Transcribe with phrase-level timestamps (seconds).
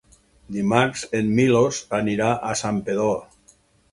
[0.53, 3.57] Dimarts en Milos anirà a Santpedor.